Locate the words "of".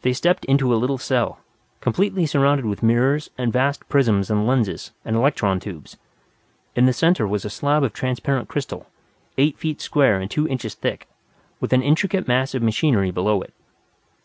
7.84-7.92, 12.56-12.62